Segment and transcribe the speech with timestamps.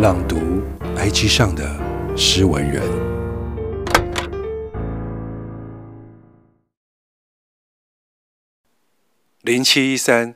[0.00, 0.62] 朗读
[0.96, 1.78] IG 上的
[2.16, 2.82] 诗文人。
[9.42, 10.34] 零七一三，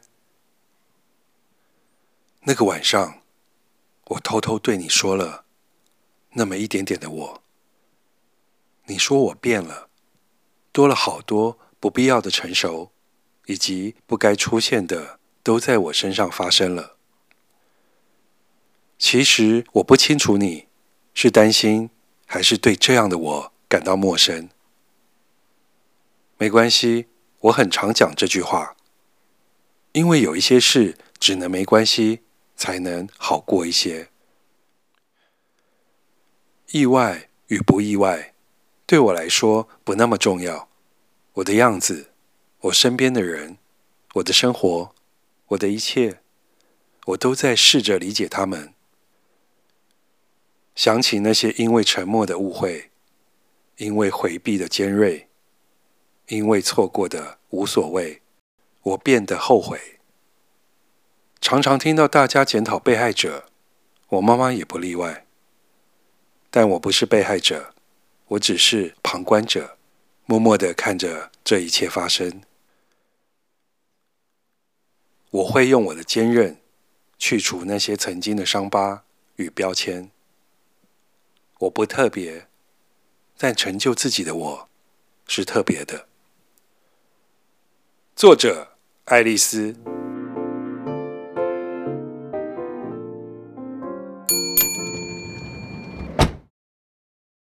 [2.42, 3.22] 那个晚上，
[4.08, 5.46] 我偷偷对你说了
[6.34, 7.42] 那么一点点的我。
[8.84, 9.88] 你说我变了，
[10.72, 12.92] 多了好多不必要的成熟，
[13.46, 16.93] 以及不该出现的都在我身上发生了。
[19.06, 20.66] 其实我不清楚你
[21.12, 21.90] 是担心
[22.24, 24.48] 还是对这样的我感到陌生。
[26.38, 27.08] 没关系，
[27.40, 28.74] 我很常讲这句话，
[29.92, 32.20] 因为有一些事只能没关系，
[32.56, 34.08] 才能好过一些。
[36.70, 38.32] 意外与不意外，
[38.86, 40.70] 对我来说不那么重要。
[41.34, 42.08] 我的样子，
[42.60, 43.58] 我身边的人，
[44.14, 44.94] 我的生活，
[45.48, 46.22] 我的一切，
[47.08, 48.72] 我都在试着理解他们。
[50.74, 52.90] 想起那些因为沉默的误会，
[53.76, 55.28] 因为回避的尖锐，
[56.28, 58.22] 因为错过的无所谓，
[58.82, 60.00] 我变得后悔。
[61.40, 63.50] 常常听到大家检讨被害者，
[64.08, 65.26] 我妈妈也不例外。
[66.50, 67.74] 但我不是被害者，
[68.28, 69.76] 我只是旁观者，
[70.24, 72.42] 默默地看着这一切发生。
[75.30, 76.56] 我会用我的坚韧，
[77.18, 79.04] 去除那些曾经的伤疤
[79.36, 80.10] 与标签。
[81.64, 82.46] 我不特别，
[83.38, 84.68] 但成就自己的我
[85.26, 86.08] 是特别的。
[88.14, 89.93] 作者：爱丽丝。